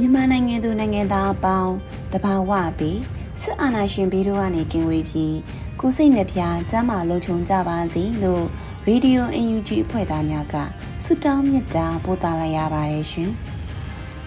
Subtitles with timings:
[0.00, 1.74] မြန်မာနိုင်ငံသူနိုင်ငံသားအပေါင်း
[2.12, 3.00] တဘာဝပြီး
[3.40, 5.36] စစ်အာဏာရှင်ပြီးတော့ကနေကင်းဝေးပြီး
[5.80, 8.44] ကိုစိတ်နှပြချမ်းမာလုံခြုံကြပါစေလို့
[8.86, 10.54] ရေဒီယို UNG အဖွဲ့သားများက
[11.04, 13.30] ဆုတောင်းမေတ္တာပို့သလိုက်ရပါတယ်ရှင်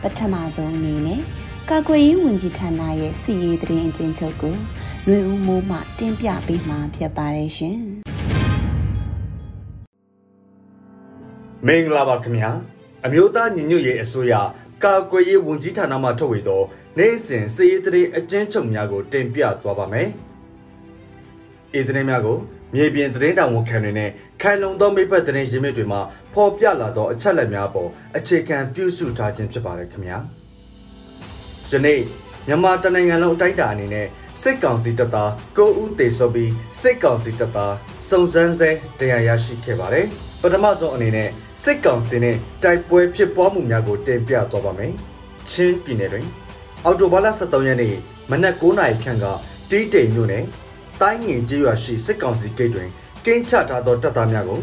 [0.02, 1.22] ပထမဆုံးအနေနဲ့
[1.70, 4.56] ကာကွယ်ရေးဝန်ကြီးဌာနရဲ့စီရေးသတင်းအကျဉ်းချုပ်ကို
[5.08, 7.78] လွေဦးမိုးမှတင်ပြပေးမှာဖြစ်ပါတယ်ရှင်
[11.68, 12.52] မင်္ဂလာပါခင်ဗျာ
[13.06, 14.34] အမျိုးသားညီညွတ်ရေးအစိုးရ
[14.84, 16.62] ကာကွယ်ရေးဝန်ကြီးဌာနမှထုတ်ဝေသော
[16.98, 20.10] နိုင်စဉ်စည်ရေးသတင်းအကျဉ်းချုပ်များကိုတင်ပြသွားပါမယ်။
[21.80, 22.38] ဤသတင်းများကို
[22.76, 24.10] မြေပြင်သတင်းတောင်ဝန်ခံတွေနဲ့
[24.42, 26.02] ခိုင်လုံသောမိဘသတင်းရင်းမြစ်တွေမှာ
[26.34, 30.18] ဖော်ပြလာသောအချက်အလက်များပေါ်အခြေခံပြုစုထားခြင်းဖြစ်ပါတယ်ခင်ဗျာ။
[31.72, 32.02] ယနေ့
[32.48, 34.08] မြန်မာတနိုင်ငံလုံးအတိုင်းအတာအနေနဲ့
[34.42, 37.74] စစ်ကောင်စီတပ်သား9ဦးသေဆုံးပြီးစစ်ကောင်စီတပ်သား
[38.10, 40.08] စုံစမ်းဆဲတရားရရှိခဲ့ပါတယ်။
[40.42, 41.30] ပထမဆုံးအနေနဲ့
[41.64, 44.94] စစ်ကောင်စီနဲ့တိုက်ပွဲဖြစ်ပွားမှုများကိုတင်ပြသွားပါမယ်။
[45.50, 46.28] ချင်းပြည်နယ်တွင်
[46.86, 47.96] အော်တိုဘာလ23ရက်နေ့
[48.32, 49.26] မနက်9:00နာရီခန့်က
[49.70, 50.44] တီးတိမ်မြို့နယ်
[51.02, 52.90] တိုင်းငင်ကျေးရွာရှိစစ်ကောင်စီဂိတ်တွင်
[53.26, 54.60] ကင်းချထားသောတပ်သားများကို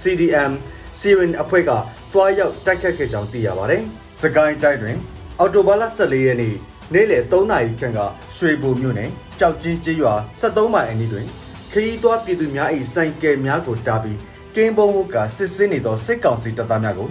[0.00, 0.52] CDM
[0.98, 1.70] Siren အဖွဲ့က
[2.12, 3.82] တွားရောက်တိုက်ခတ်ခဲ့ကြောင်းသိရပါတယ်။
[4.20, 4.96] စကိုင်းတိုင်းတွင်
[5.38, 6.54] အော်တိုဘာလ14ရက်နေ့
[6.94, 8.00] နေ့လယ်3နာရီခန့်က
[8.36, 11.26] ရွှေဘိုမြို့နယ်ကြောက်ကြီးကျေးရွာ73မိုင်အနီးတွင်
[11.72, 14.18] ခရီးသွားပြည်သူများ၏စိုက်ကယ်များကိုတားပြီး
[14.58, 17.08] ကင်းဘုံဟုတ်ကစစ်စင်းနေသောစစ်ကောင်စီတပ်သားများကို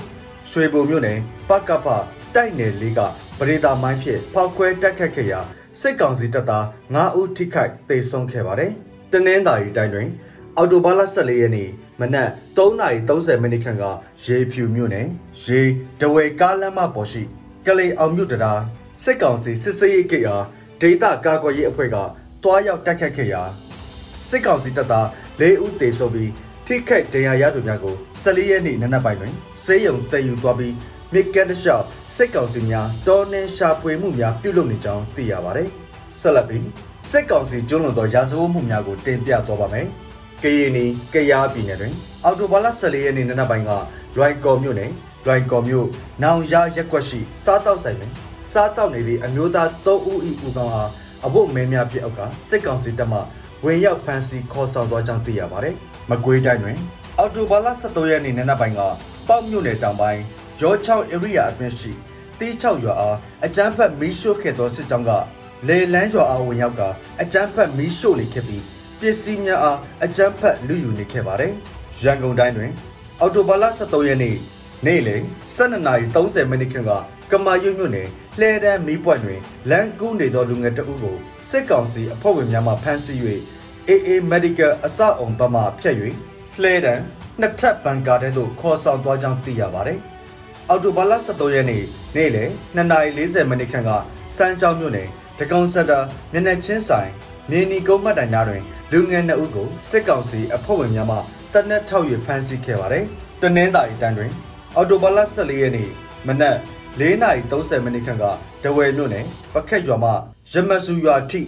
[0.50, 1.18] ရွှေဘုံမြို့နယ်
[1.50, 1.88] ပကပ
[2.36, 3.00] တိုက်နယ်လေးက
[3.40, 5.40] ပရိသာမိုင်းဖြင့်ဖောက်ခွဲတိုက်ခတ်ခဲ့ရာ
[5.82, 6.64] စစ်ကောင်စီတပ်သား
[6.96, 8.72] 9ဦးထိခိုက်ဒေဆုံးခဲ့ပါတယ်။
[9.12, 10.10] တနင်္သာရီတိုင်းတွင်
[10.58, 11.70] အော်တိုဘာလ14ရက်နေ့
[12.00, 13.84] မနက်3:30မိနစ်ခန့်က
[14.26, 15.08] ရေဖြူမြို့နယ်
[15.46, 15.62] ရေ
[16.02, 17.24] ဒဝဲကားလမ်းမပေါ်ရှိ
[17.68, 18.62] ကလေးအောင်မြို့တရား
[19.04, 20.44] စစ်ကောင်စီစစ်စေးရေးကိအား
[20.82, 21.98] ဒေသကာကွယ်ရေးအဖွဲ့က
[22.44, 23.42] တွားရောက်တိုက်ခတ်ခဲ့ရာ
[24.30, 25.06] စစ်ကောင်စီတပ်သား
[25.40, 26.32] ၄ဦးသေဆုံးပြီး
[26.68, 29.34] ထိခိုက်ဒဏ်ရာရသူများကို14ရက်နေ့နနက်ပိုင်းတွင်
[29.64, 30.74] စေယုံတည်ယူသွားပြီး
[31.14, 35.68] မြစ်ကတ်တလျှောက်စစ်ကောင်စီများတောနှင်းရှာဖွေမှုများပြုလုပ်နေကြောင်းသိရပါတယ်။
[36.22, 36.68] ဆက်လက်ပြီး
[37.12, 39.88] စစ်ကောင်စီကျွလွန်သောရာဇဝတ်မှုများကိုတင်ပြသွားပါမယ်။
[40.44, 41.94] ကရင်နီကရားပြည်နယ်တွင်
[42.24, 43.72] အော်တိုဘာလ14ရက်နေ့နနက်ပိုင်းက
[44.18, 44.92] လွိုင်ကော်မြို့နယ်
[45.26, 45.88] လွိုင်ကော်မြို့
[46.24, 48.12] နောင်ရရက်ကွက်ရှိစားတောက်ဆိုင်တွင်
[48.53, 50.90] စားတောက်နေသည့်အမျိုးသား3ဦး၏ဦးကောင်အား
[51.26, 53.20] အဖို့မဲများပြအောက်ကစစ်ကောင်စီတပ်မှ
[53.66, 55.76] ဝင်ရောက်ဖမ်းဆီးခေါ်ဆောင်သွားကြောင်းသိရပါတယ်။
[56.09, 56.78] မကွေးတိုင်းတွင်
[57.18, 58.81] အော်တိုဘာလ17ရက်နေ့နနက်ပိုင်းက
[59.28, 60.22] ပေါ့မြို့နယ်တောင်ပိုင်း
[60.62, 61.92] ရောချောင်း area အတွင်းရှိ
[62.40, 65.12] တီးချောက်ရွာအားအကြမ်းဖက်မီးရှို့ခဲ့သောစစ်ကြောင်းက
[65.68, 66.81] လေလန်းရွာအားဝင်ရောက်က
[67.22, 68.64] အကြမ်းဖက်မီးရှို့နေခဲ့ပြီး
[69.00, 71.52] ပစ္စည်းများအားအကြမ်းဖက်လူယူနေခဲ့ပါတယ်။
[72.03, 72.72] ရန်ကုန်တိုင်းတွင်
[73.20, 74.36] အော်တိုဘာလ17ရက်နေ့
[74.86, 75.22] နေ့လယ်
[75.58, 76.92] 12:30မိနစ်ခန့်က
[77.32, 78.08] ကမာရွတ်မြို့နယ်
[78.40, 79.40] လှဲတန်းမီးပွိုင်တွင်
[79.70, 81.18] လမ်းကူးနေသောလူငယ်တအုပ်ကို
[81.50, 83.20] စစ်ကောင်စီအဖွဲ့ဝင်များမှဖမ်းဆီး၍
[83.90, 85.96] အေအေ medical အစအုံဘက်မှဖျက်၍
[86.62, 87.03] လှဲတန်း
[87.40, 90.00] နှစ်ထပ်ဘန်ကာတဲသို့ခေါ်ဆောင်သွားကြောင်းသိရပါတယ်။
[90.69, 91.84] အော်တိုဘာလ17ရက်နေ့
[92.16, 93.91] နေ့လယ်2:40မိနစ်ခန့်က
[94.35, 95.07] စမ်းကြောင်းမြို့နယ်
[95.40, 96.00] တကောင်စက်တာ
[96.31, 97.09] မျက်နှာချင်းဆိုင်
[97.50, 101.17] မြေနီကုန်းမှတ်တိုင်များတွင်လူငယ်နှစ်ဦးကိုစစ်ကောင်စီအဖွဲ့ဝင်များမှ
[101.53, 103.06] တပ်နက်ထောက်၍ဖမ်းဆီးခဲ့ပါတယ်။
[103.41, 104.31] တနင်္သာရီတိုင်းတွင်
[104.76, 105.90] အော်တိုဘာလ14ရက်နေ့
[106.28, 106.58] မနက်
[106.99, 108.26] 4:30မိနစ်ခန့်က
[108.64, 110.11] ဒဝယ်မြို့နယ်ပခက်ရွာမှ
[110.52, 111.41] ရမဆူရွာထိ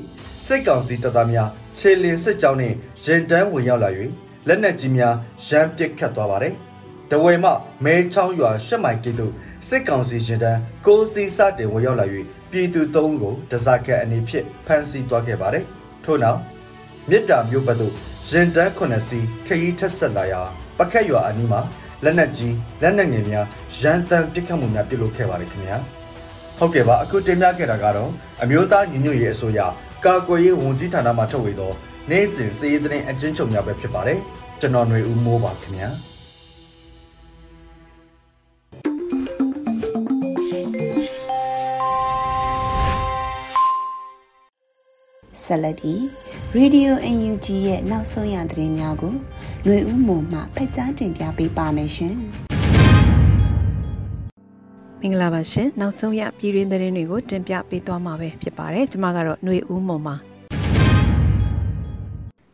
[0.48, 1.50] စစ်ကောင်စီတပ်သားများ
[1.80, 2.76] ခြေလင်းစစ်ကြောင်းနှင့်
[3.06, 3.90] ရင်တန်းဝင်ရောက်လာ၍
[4.48, 5.16] လက်နက်ကြီးများ
[5.48, 6.54] ရမ်းပစ်ခတ်သွားပါတယ်။
[7.12, 7.52] တဝယ်မှ
[7.84, 9.34] မဲချောင်းရွာရှက်မိုင်ကိတို့
[9.68, 12.06] စစ်ကောင်စီရင်တန်းကိုစီစတင်ဝင်ရောက်လာ၍
[12.52, 15.64] ပြည်သူ၃ဦးကိုတစားကက်အနေဖြင့်ဖမ်းဆီးသွားခဲ့ပါတယ်။
[16.06, 16.40] ထို့နောက်
[17.10, 17.94] မြစ်တာမြို့ဘက်သို့
[18.32, 20.42] ရင်တန်း9စီးခရီးထက်ဆက်လာရာ
[20.78, 21.62] ပခက်ရွာအနီးမှာ
[22.04, 23.46] လက်နက်ကြီးလက်နက်ငယ်များ
[23.80, 25.78] ရန်တမ်းပစ်ခတ်မှုများပြုလုပ်ခဲ့ပါတယ်ခင်ဗျာ
[26.58, 28.10] ဟုတ်ကဲ့ပါအခုတင်ပြခဲ့တာကတော့
[28.44, 29.60] အမျိုးသားညီညွတ်ရေးအစိုးရ
[30.06, 31.72] ကာကွယ်ရေးဝန်ကြီးဌာနမှထုတ်ဝေသော
[32.10, 34.20] နိုင်စဉ်စည်ရေးသတင်းအကျဉ်းချုပ်များပဲဖြစ်ပါတယ်။
[34.60, 35.90] ကျွန်တော်ຫນွေဦးမိုးပါခင်ဗျာ။
[45.44, 46.00] ဆက်လက်ပြီး
[46.58, 49.14] Radio UNG ရဲ့နောက်ဆုံးရသတင်းများကို
[49.66, 52.18] ຫນွေဦးမွန်မှဖတ်ကြားတင်ပြပေးပါမယ်ရှင်။
[55.08, 60.16] င်္ဂလာပါရှင်နောက်ဆုံးရပြည်တွင်းသတင်းတွေကိုတင်ပြပေးသွားမှာပဲဖြစ်ပါတယ်ကျွန်မကတော့ຫນွေဦးမွန်ပါ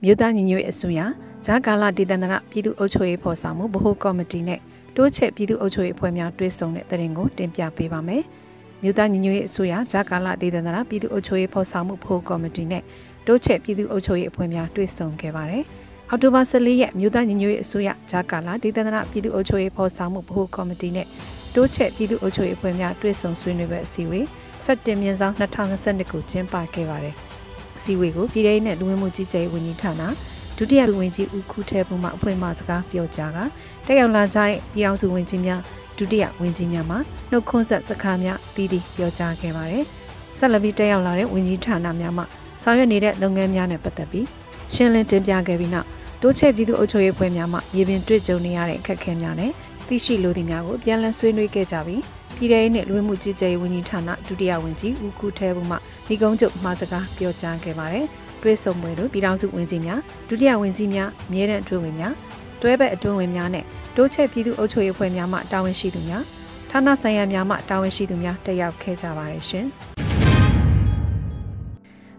[0.04, 1.00] မြို့သားညီညွတ်အစိုးရ
[1.46, 4.60] ဂျာကာလာဒေသန္တရပြည်သူ့အုပ်ချုပ်ရေးဖော်ဆောင်မှုဗဟိုကော်မတီနဲ့
[4.96, 8.24] တိုးချက်ပြည်သူ့အုပ်ချုပ်ရေးအဖွဲ့များတွဲဆုံတဲ့သတင်းကိုတင်ပြပေးပါမယ်
[8.84, 12.84] မြို့သားညီညွတ်ရေးအစိုးရဂျာကာလာဒေသန္တရပြည်သူ့အုပ်ချုပ်ရေးဖော်ဆောင်မှုဗဟိုကော်မတီနဲ့
[13.28, 15.64] တိုးချက်ပြည်သူ့အုပ်ချုပ်ရေးအဖွဲ့များတွဲဆုံခဲ့ပါတယ်
[16.10, 21.08] အောက်တိုဘာ14ရက်မြို့သားညီညွတ်ရေးအစိုးရဂျာကာလာဒေသန္တရပြည်သူ့အုပ်ချုပ်ရေးဖော်ဆောင်မှုဗဟိုကော်မတီနဲ့
[21.56, 24.28] တိုးချက်ပြည်သူ့အုပ်ချုပ်ရေးအဖွဲ့များတွဲဆုံဆွေးနွေးပွဲအစည်းအဝေး
[24.66, 27.16] စက်တင်မြင့်ဆောင်2022ကိုကျင်းပခဲ့ပါတယ်။
[27.78, 30.02] အစည်းအဝေးကိုပြည်ထောင်နဲ့လူဝင်မှုကြီးကြပ်ရေးဝန်ကြီးဌာန
[30.58, 33.38] ဒုတိယလူဝင်ကြီးဦးခုထဲပုံမှအဖွဲ့မှစကားပြောကြားက
[33.86, 35.62] တက်ရောက်လာကြတဲ့ပြည်အောင်စုဝင်ကြီးများ
[35.98, 36.96] ဒုတိယဝန်ကြီးများမှ
[37.32, 39.84] နှုတ်ခွန်းဆက်စကားများတည်တည်ပြောကြားခဲ့ပါတယ်။
[40.38, 42.24] ဆက်လက်ပြီးတက်ရောက်လာတဲ့ဝန်ကြီးဌာနများမှ
[42.64, 44.26] ဆောင်ရွက်နေတဲ့လုပ်ငန်းများနဲ့ပတ်သက်ပြီး
[44.74, 45.88] ရှင်းလင်းတင်ပြခဲ့ပြီးနောက်
[46.22, 49.52] တိုးချဲ့ပြည်သူ့အုပ်ချုပ်ရေးဖွဲ့များမှရေပြင်တွေ့ကြုံနေရတဲ့အခက်အခဲများနဲ့
[49.88, 52.02] သိရှိလိုသည့်များကိုပြန်လည်ဆွေးနွေးခဲ့ကြပြီး
[52.38, 55.78] ပြည်ထောင်နဲ့လူဝင်မှုကြီးကြပ်ရေးဝန်ကြီးဌာနဒုတိယဝန်ကြီးဦးကူထဲဘူးမှ
[56.08, 58.06] ဒီကုန်းချုပ်မှာစကားပြောကြားခဲ့ပါတယ်။
[58.42, 60.00] တွဲဆုံပွဲတို့ပြည်ထောင်စုဝန်ကြီးများ
[60.30, 62.14] ဒုတိယဝန်ကြီးများအမြဲတမ်းအတွင်းဝင်များ
[62.62, 63.66] တွဲဘက်အတွင်းဝင်များနဲ့
[63.96, 66.24] တိုးချဲ့ပြည်သူ့အုပ်ချုပ်ရေးအဖွဲ့များမှတာဝန်ရှိသူများ
[66.72, 69.68] ဌာနဆိုင်ရာများမှတာဝန်ရှိသူများတက်ရောက်ခဲ့ကြပါတယ်ရှင်။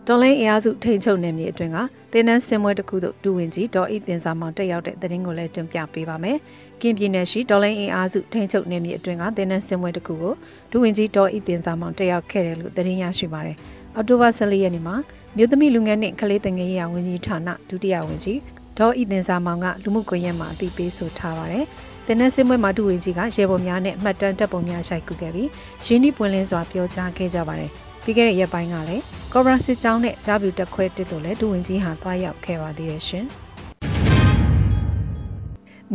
[0.09, 1.79] တော်လိုင်းအင်အားစုထိန်ချုပ်နယ်မြေအတွင်းက
[2.13, 6.37] တင်းနန်းစင်ပွဲတစ်ခုသို့ဒူဝင်ကြီးဒေါ်ဤတင်စာမောင်တက်ရောက်တဲ့သတင်းကိုလည်းတင်ပြပေးပါမယ်။
[6.81, 10.33] ကင်းပြည်နယ်ရှိဒေါ်လိုင်းအင်အားစုထိန်ချုပ်နယ်မြေအတွင်းကတင်းနန်းစင်ပွဲတစ်ခုကို
[10.71, 13.57] ဒူဝင်ကြီးဒေါ်ဤတင်စာမောင်တက်ရောက်ခဲ့တယ်လို့သတင်းရရှိပါတယ်။
[13.95, 14.97] အောက်တိုဘာ14ရက်နေ့မှာ
[15.37, 18.39] မြို့သမီးလူငယ်နှင့်ကလေးတငယ်ရေးဝန်ကြီးဌာနဒုတိယဝန်ကြီး
[18.79, 21.65] ဒေါ်ဤတင်စာမောင်ကလူမှုကွန်ရက်မှာအသိပေးဆိုထားပါတယ်။
[22.07, 25.49] တင်းနန်းစင်ပွဲမှာဒူဝင်ကြီးကရေပေါ်များနဲ့မှတ်တမ်းတပ်ပုံများရိုက်ကူးခဲ့ပြီး
[25.85, 27.71] ရင်းနှီးပွင့်လင်းစွာပြောကြားခဲ့ကြပါတယ်။
[28.05, 33.27] ပြီးခဲ့တဲ့ရက်ပိုင်းကလည်းကော်ဘရာစစ်ကြောင်းနဲ့ကြားပြူတက်ခွဲတစ်တို့လည်းဒူဝင်ကြီးဟာတွားရောက်ခဲ့ပါသေးတယ်ရှင်။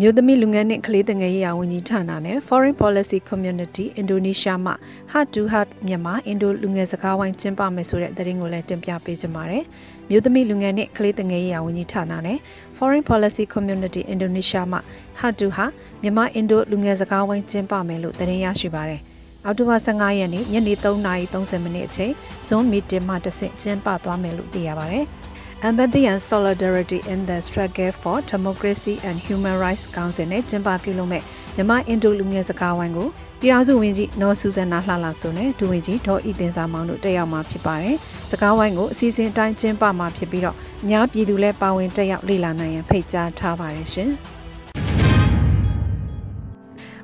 [0.02, 4.74] မြို့သမီးလူငယ်နှင့်ကလေးငယ်ရေးရာဝန်ကြီးဌာနနဲ့ Foreign Policy Community Indonesia မှ
[5.12, 9.64] Heart to Heart မြန်မာအင်ဒိုလူငယ်စကားဝိုင်းကျင်းပမယ်ဆိုတဲ့သတင်းကိုလည်းတင်ပြပေးကြပါမယ်။
[10.10, 12.38] မြို့သမီးလူငယ်နှင့်ကလေးငယ်ရေးရာဝန်ကြီးဌာနနဲ့
[12.78, 14.80] Foreign Policy Community Indonesia မှ
[15.20, 19.02] Heart to Heart မြန်မာအင်ဒိုလူငယ်စကားဝိုင်းကျင်းပမယ်လို့သတင်းရရှိပါတယ်။
[19.46, 22.14] အောက်တိုဘာ15ရက်နေ့ညနေ3:30မိနစ်အချိန်
[22.48, 25.06] Zoom meeting မှာတဆင့်ကျင်းပသွားမယ်လို့သိရပါတယ်။
[25.62, 31.24] Empathy and Solidarity in the Struggle for Democracy and Human Rights Council နဲ့ကျင်းပပြုလုပ်မဲ့
[31.56, 33.08] မြန်မာအင်ဒိုလူငယ်စကားဝိုင်းကို
[33.40, 37.96] ပြည်ထောင်စုဝန်ကြီးနော်ဆူဇန်နာလှလှဆိုနဲ့ဒူဝင်ကြီးဒေါ်ဤတင်စာမောင်တို့တက်ရောက်မှာဖြစ်ပါတယ်။
[38.32, 44.12] စကားဝိုင်းကိုအစီအစဉ်အတိုင်းကျင်းပမှာဖြစ်ပြီးတော့အများပြည်သူလည်းပါဝင်တက်ရောက်လေ့လာနိုင်ရန်ဖိတ်ကြားထားပါတယ်ရှင်။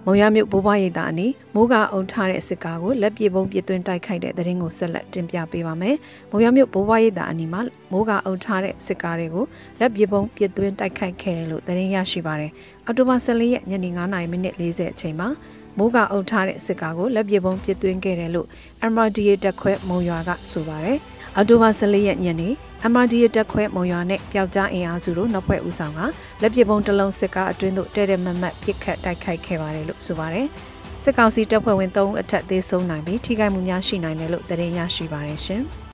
[0.08, 5.96] မုံရမြို့ဘိုးဘွားရိပ်သာအနီးမိုးကအုံထားတဲ့စစ်ကားကိုလက်ပြေပုံပြစ်သွင်းတိုက်ခိုက်တဲ့တဲ့ရင်ကိုဆက်လက်တင်ပြပေးပါမယ်။
[6.32, 7.62] မုံရမြို့ဘိုးဘွားရိပ်သာအနီးမှာ
[7.92, 9.46] မိုးကအုံထားတဲ့စစ်ကားတွေကို
[9.80, 12.52] လက်ပြေပုံပြစ်သွင်းတိုက်ခိုက်ခဲ့တယ်လို့တဲ့ရင်ရရှိပါတယ်။
[12.86, 15.30] အော်တိုဘာ14ရက်ညနေ9:40မိနစ်40အချိန်မှာ
[15.78, 18.48] မိုးကအုပ်ထားတဲ့စစ်ကားကိုလက်ပြေပုံပြစ်သွင်းခဲ့တယ်လို့
[18.92, 20.98] MRDA တက်ခွဲမုံရွာကဆိုပါတယ်။
[21.36, 22.50] အော်တိုဘာ14ရက်ညနေ
[22.92, 26.00] MRDA တက်ခွဲမုံရွာနဲ့ပျောက်ကြားအင်အားစုတို့နောက်ဖွဲ့ဦးဆောင်က
[26.42, 30.48] လက်ပစ်ပုံတစ်လုံးစစ်ကားအတွင်းသို့တဲတဲမတ်မတ်ပစ်ခတ်တိုက်ခိုက်ခဲ့ပါတယ်လို့ဆိုပါတယ်။
[31.04, 35.62] စစ်ကောင်စီတပ်ဖွဲ့ဝင်3ဦးအထက်သေးဆုံးနိုင်ပြီးထိခိုက်မှုများရှိနိုင်တယ်လို့သတင်းရရှိပါတယ်ရှင်။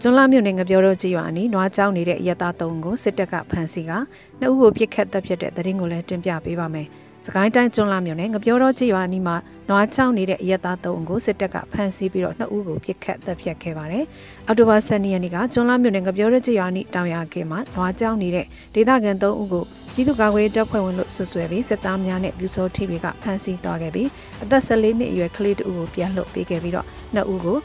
[0.00, 3.92] ကျွန်းလာမြို့နယ်ငပြောတော့ကြီးရွာအနီးနွားကြောင်းနေတဲ့အရက်သား၃ဦးကိုစစ်တပ်ကဖမ်းဆီးက
[4.40, 6.88] နှစ်ဦးကိုပြစ်ခတ်တပ်ဖြတ်တဲ့သတင်းကိုလည်းတင်ပြပေးပါမယ်။
[7.26, 9.36] စကိုင်းတိုင်းကျွန်းလာမြို့နယ်ငပြောတော့ချရွာနီးမှာ
[9.68, 14.04] နွားချောင်းနေတဲ့အရက်သား၃ဦးကိုစစ်တပ်ကဖမ်းဆီးပြီးတော့နှစ်ဦးကိုပြစ်ခတ်တပ်ဖြတ်ခဲ့ပါတယ်။
[14.46, 19.64] အော်တိုဘာ12ရက်နေ့ကကျွန်းလာမြို့နယ်ငပြောတော့ချရွာနီးတောင်ရကင်းမှာနွားချောင်းနေတဲ့ဒေသခံ၃ဦးကို
[19.94, 24.08] ပြည်သူ့ကာကွယ်တပ်ဖွဲ့ဝင်လို့ဆွဆွဲပြီးစစ်သားများနဲ့ပြူစောထိတွေကဖမ်းဆီးသွားခဲ့ပြီး
[24.42, 27.58] အသက်14နှစ်အရွယ်ကလေးတဦးကိုပြန်လွှတ်ပေးခဲ့ပြီးတော့နှစ်ဦးကို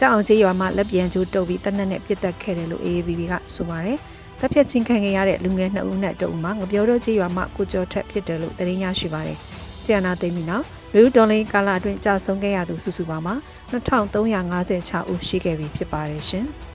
[0.00, 3.98] ြောက်အောင်ချရွာမှာလက်ပြန်ကျိုးတုပ်ပြီးတနက်နဲ့ပြစ်တက်ခဲ့တယ်လို့ AABB ကဆိုပါတယ်။
[4.44, 9.38] တပ်ဖြတ်ချင်းခံခဲ့ရတဲ့လူငယ်နှစ်ဦးနဲ့တဦးမှာငပြောတော့ချေရွာမှကိုကျော်ထက်ဖြစ်တယ်လို့သတင်းရရှိပါတယ်။
[9.84, 13.34] ဆီယနာသိမ်းပြီးနောက်လူဒေါ်လင်းကာလာအတွင်းကြာဆုံးခဲ့ရသူစုစုပေါင်းမှာ
[13.72, 16.46] 2356ဦးရှိခဲ့ပြီဖြစ်ပါတယ်ရှင်။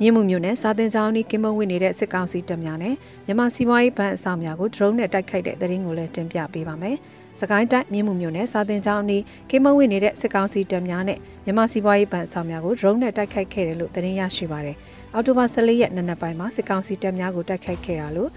[0.00, 2.94] မြင်းမှုမျိုးနဲ့စာတင်ကြောင်းဤကင်းမဝင်နေတဲ့စစ်ကောင်စီတပ်များနဲ့
[3.26, 6.96] မြန်မာစီးပွားရေးဘဏ်အဆောင်များကိုဒရုန်းနဲ့တိုက်ခိုက်တဲ့သတင်းကိုလည်းတင်ပြပေးပါမယ်။
[7.40, 9.18] စကိုင်းတိုင်းမြင်းမှုမျိုးနဲ့စာတင်ကြောင်းဤ
[9.50, 14.76] ကင်းမဝင်နေတဲ့စစ်ကောင်စီတပ်များနဲ့မြန်မာစီးပွားရေးဘဏ်အဆောင်များကိုဒရုန်းနဲ့တိုက်ခိုက်ခဲ့တယ်လို့သတင်းရရှိပါတယ်။
[15.14, 18.30] အော်တိုဘာ14ရက်နေ့နက်ပိုင်းမှာစစ်ကောင်စီတပ်များကိုတိုက်ခိုက်ခဲ့တာလို့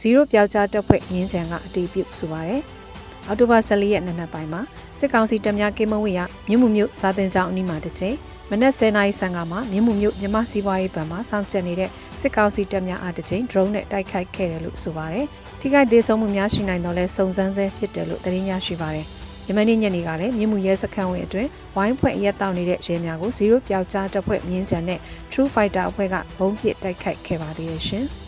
[0.00, 2.62] 0ပြောက်ကြားတပ်ဖွဲ့ငင်းချံကအတည်ပြုဆိုပါရယ်။
[3.28, 4.60] အော်တိုဘာ14ရက်နေ့နက်ပိုင်းမှာ
[4.98, 8.16] စစ်ကောင်စီတပ်များကေမဝေရမြို့မှုမြို့စာတင်ကြောင်းအနီးမှာတစ်ချိန်
[8.50, 11.90] မနက်10:55မှာမြို့မှုမြို့မြမစီးပွားရေးဘဏ်မှာစောင့်ကြပ်နေတဲ့
[12.20, 15.26] စစ်ကောင်စီတပ်များအားတစ်ချိန် drone နဲ့တိုက်ခိုက်ခဲ့တယ်လို့ဆိုပါရယ်။
[15.60, 19.08] ထိခိုက်ဒေဆုံးမှုများရှိနိုင်တော့လဲစုံစမ်းဆဲဖြစ်တယ်လို့သတင်းရရှိပါရယ်။
[19.48, 24.98] ယမန်နေ့ညနေကလည်းမြင်းမှုရဲစခန်းဝင်အတွင်းဝိုင်းဖွဲ့ရက်တောက်နေတဲ့ရဲများကို0ပျောက်ကြားတပ်ဖွဲ့မြင်းကြံနဲ့
[25.30, 28.04] True Fighter အဖွဲ့ကဘုံပစ်တိုက်ခိုက်ခဲ့ပါသေးတယ်ရှင်။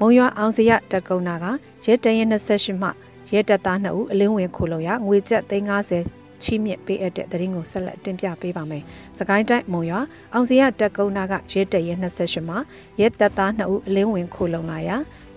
[0.00, 1.46] မုံရွာအောင်စရတက်ကုန်းနာက
[1.86, 2.88] ရဲတရင်28မှ
[3.32, 8.82] ရဲတပ်သား2ဦးအလင်းဝင်ခိုလုံရငွေကျပ်350ချီးမြင့်ပေးအပ်တဲ့သတင်းကိုဆက်လက်တင်ပြပေးပါမယ်။
[9.18, 10.00] စကိုင်းတိုင်းမုံရွာ
[10.32, 12.56] အောင်စရတက်ကုန်းနာကရဲတရင်28မှ
[13.00, 14.96] ရဲတပ်သား2ဦးအလင်းဝင်ခိုလုံလာရာ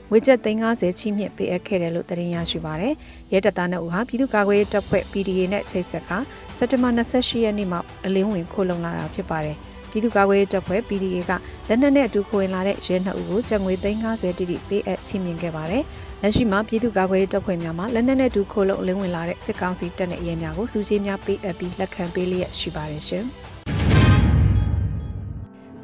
[0.10, 2.94] ငွေကျပ်350ချီးမြင့်ပေးအပ်ခဲ့တယ်လို့သတင်းရရှိပါရယ်။
[3.32, 6.12] ရဲတပ်သား2ဦးဟာပြည်သူ့ကာကွယ်ရေးတပ်ဖွဲ့ PDA နဲ့ချိတ်ဆက်က
[6.58, 9.58] စက်တဘာ28ရက်နေ့မှာအလင်းဝင်ခိုလုံလာတာဖြစ်ပါတယ်။
[9.90, 11.32] ပြည်သူ့ကာကွယ်ရေးတပ်ဖွဲ့ PDA က
[11.68, 15.84] လက်နက်နဲ့အတူခိုဝင်လာတဲ့ရဲနှစ်ဦးကိုကျပ်ငွေ350တိတိပေးအပ်ချီးမြှင့်ခဲ့ပါတယ်။
[16.22, 23.28] လက်ရှိမှာပြည်သူ့ကာကွယ်ရေးတပ်ဖွဲ့များမှလက်နက်နဲ့အတူခိုလုံအလင်းဝင်လာတဲ့စစ်ကောင်စီတပ်နဲ့ရဲများကိုစူးစီးများပေးအပ်ပြီးလက်ခံပေးလျက်ရှိပါတယ်ရှင်။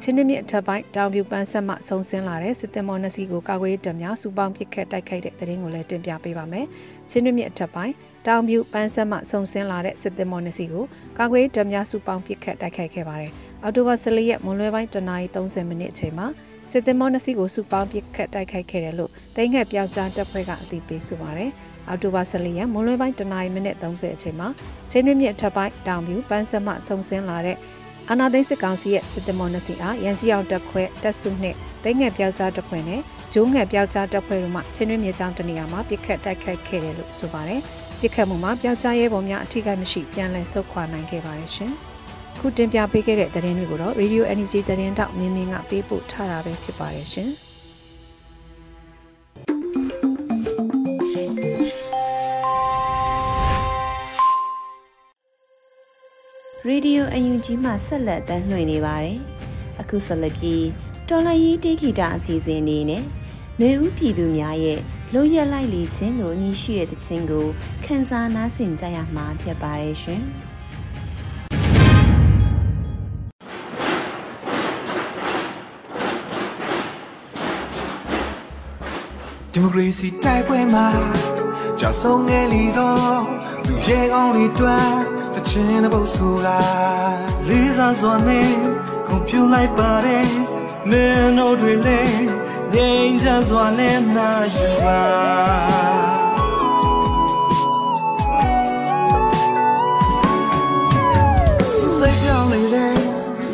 [0.02, 6.66] ချင်းမြင့်အထက်ပိုင်းတောင်ပြူပန်းဆက်မှဆုံဆင်းလာတဲ့စစ်သည်မော်နစီကိုကာကွယ်ရေးတပ်များစူပေါင်းပစ်ခတ်တိုက်ခိုက်တဲ့တဲ့ရင်ကိုလည်းတင်ပြပေးပါမယ်။
[7.10, 7.94] ချင်းမြင့်အထက်ပိုင်း
[8.26, 10.84] တောင်ပြူပန်းဆက်မှဆုံဆင်းလာတဲ့စစ်သည်မော်နစီကို
[11.18, 16.26] ကာကွယ်ရေးတပ်များစူပေါင်းပစ်ခတ်တိုက်ခိုက်ခဲ့ပါတယ်။အော်တိုဘာ14ရက်မွန်လွဲပိုင်းတနာရီ30မိနစ်အချိန်မှာ
[16.70, 21.50] စစ်သည်မောနှစီကိုစုပေါင်းပစ်ခတ်တိုက်ခိုက်ခဲ့တယ်လို့တိုင်းငယ်ပြောက်ကြားတပ်ဖွဲ့ကအသိပေးဆိုပါတယ်။
[21.88, 24.48] အော်တိုဘာ14ရက်မွန်လွဲပိုင်းတနာရီမိနစ်30အချိန်မှာ
[24.90, 27.56] ချင်းတွင်းမြစ်ထပ်ပိုင်းတောင်ပြူပန်းစမဆုံဆင်းလာတဲ့
[28.12, 33.00] အာနာသိန်းစစ်ကောင်စီရဲ့စစ်သည်မောနှစီအားရန်ကြီးအောင်တပ်ခွဲတပ်စုနှင့်တိုင်းငယ်ပြောက်ကြားတပ်ဖွဲ့နဲ့
[33.32, 37.60] ဂျိုးငယ်ပြောက်ကြားတပ်ဖွဲ့တို့မှချင်းတွင်းမြစ်ကြောင်းတနေရာမှာပစ်ခတ်တိုက်ခိုက်ခဲ့တယ်လို့ဆိုပါတယ်။
[38.00, 41.72] ပစ်ခတ်မှုမှာပြောက်ကြားရဲဘော်များအထိကိမရှိပြန်လည်ဆုတ်ခွာနိုင်ခဲ့ပါတယ်ရှင်။
[42.40, 47.30] ခုတင်ပြပေးခဲ့တဲ့သတင်းတွေကိုတော့ Radio NUG သတင်းတောက်မြင်းမြင်းကပေးပို့ထားတာပဲဖြစ်ပါတယ်ရှင်။
[56.68, 59.18] Radio UNG မှာဆက်လက်တမ်းလွှင့်နေပါတယ်။
[59.80, 60.66] အခုဆက်လက်ပြီး
[61.08, 63.04] တော်လရေးတေဂီတာအစီအစဉ်အနေနဲ့
[63.60, 64.80] မေဦးပြည်သူများရဲ့
[65.14, 67.46] လိုရက်လိုက်လေခြင်းလို့အမည်ရှိတဲ့တခြင်းကို
[67.84, 70.22] ခန်းစားနားဆင်ကြရမှာဖြစ်ပါတယ်ရှင်။
[79.52, 80.86] ဒီမိုကရေစီတိုက်ပွဲမှာ
[81.80, 83.20] ကြောက်ဆုံးငယ်လီတော့
[83.66, 85.09] လူရဲကောင်းတွေတွန်းတ
[85.50, 86.60] ချင်တဲ့ပုတ်ဆိုတာ
[87.48, 88.50] လေးစားစွာနဲ့
[89.06, 90.30] ကွန်ပျူလိုက်ပါတယ်
[90.90, 92.24] မင်းတို့တွေလည်း
[92.74, 95.00] ငြိမ်းချမ်းစွာနဲ့နာယူပါ
[101.98, 102.96] စိတ်ပြောင်းနေတဲ့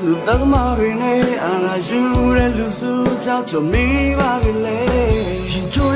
[0.04, 2.00] လူသမားတွေနဲ့အာနာယူ
[2.36, 2.92] တဲ့လူစု
[3.24, 3.86] ကြောင့်ချမိ
[4.18, 5.36] ပါကလေး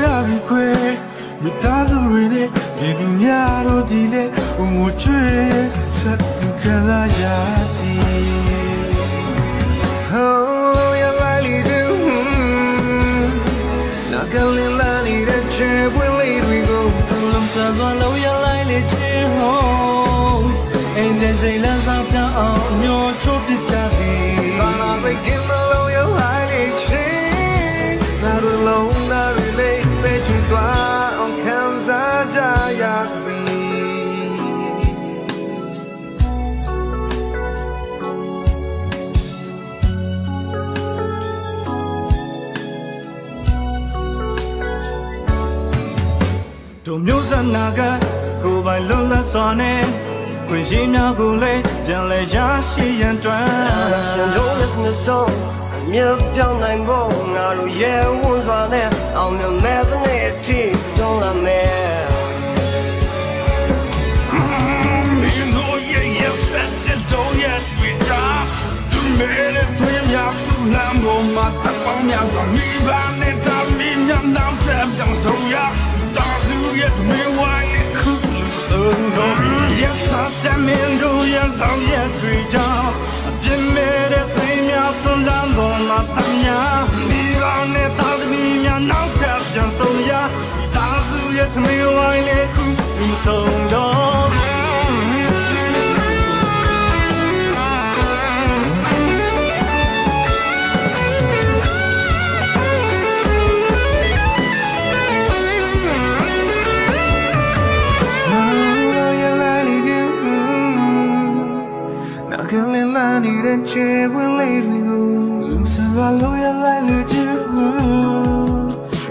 [0.03, 0.67] ရပြီခွေ
[1.43, 2.47] မိသားစုတွေနဲ့
[2.79, 4.23] ဒီသူများတို့ဒီလေ
[4.57, 5.80] ဘုံမချွေ
[6.61, 7.23] သတ်သူကလာရ
[7.75, 8.41] သည်
[10.13, 11.81] Oh you like do
[14.11, 16.81] na calling la ni de che when we we go
[17.31, 19.00] lam sa zo lo ya like le che ho
[46.93, 47.81] တို့မျိုးစနာက
[48.43, 49.81] ကိုယ်ပိုင်လွတ်လပ်စွာနဲ့
[50.47, 52.35] ခွင့်ရှိများကိုလည်းပြန်လဲရ
[52.69, 55.33] ရှိရန်တွန်းရှင်တို့လက်စဆုံး
[55.91, 60.61] မြတ်ပြောင်းနိုင်ဖို့ငါတို့ရဲဝန်းစွာနဲ့အောင်မြင်မဲ့တဲ့နေ့အထိ
[60.97, 62.01] တွန်းလာမယ်
[65.37, 68.43] You know you yes said it don't yet we die
[68.91, 69.39] Tu mere tu ya su lam go ma ta pa mya so mi ba ne
[69.39, 69.39] ta mi nya nam te byang so ya ta su ye tu me wa ye
[69.39, 75.55] ku so no yes ta ta min do ya so ye twi ja ပြင်းမဲ့တဲ့များဆွမ်းလန်းပေါ်မှာတမညာဒီကောင်နဲ့တာသမီးများနောက်ထပ်ပြန်ဆုံးရ
[76.17, 77.91] တာစုရဲ့သမီးဝိုင်းလေး
[113.75, 115.05] ကျေဝင်လေးတွေကို
[115.49, 117.31] လူစံပါလို့ရလိုက်လူချင်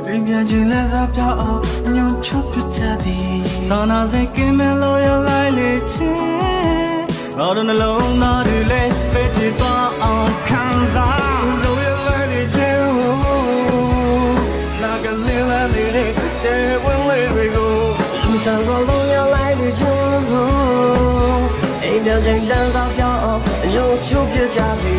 [0.06, 1.60] အိမ်မြန်ချင်းလက်စားပြအောင်
[1.94, 6.20] ညှို့ချပြချသည်စာနာစိတ်ကင်းမဲ့လို့ရလိုက်လေချင်
[7.38, 10.64] ငါတို့နှလုံးသားတွေလည်းပဲချစ်သွားအောင်ခံ
[10.94, 12.82] စားလို့ရလိုက်လေချင်
[14.82, 17.74] နာကလေးလေးတွေကျေဝင်လေးတွေကို
[18.24, 20.00] လူစံပါလို့ရလိုက်လူချင်
[21.82, 23.09] အိမ်မြန်ချင်းလက်စားပြ
[23.70, 24.96] င်းအောင်အယုံချိုးပြကြပြီ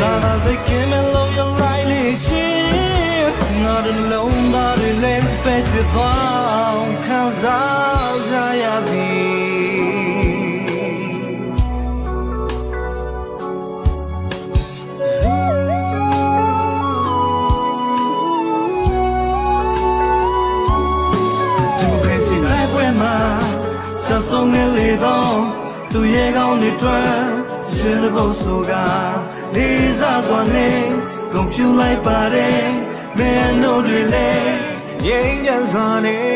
[0.00, 9.10] သာသာစိတ်ကင်းမဲ့လို့ရလိုက်လေချင်းငါတို့လုံးသားတွေလည်းပဲချွေသွားခံစားကြရပြီ
[21.78, 23.16] ဒီမိုကရေစီတိုက်ပွဲမှာ
[24.06, 25.36] ချက်ဆုံးနေလေတော့
[25.92, 27.39] သူရဲ့ကောင်းတွေတွေ့
[27.80, 28.72] ချင်တဲ့ဘုတ်ဆိုက
[29.54, 30.80] လေးစားစွာနဲ့
[31.32, 32.64] ကွန်ပျူလိုက်ပါတယ်
[33.18, 34.52] မင်းတို့တွေလည်း
[35.04, 36.29] ငြိမ်းချမ်းစွာနဲ့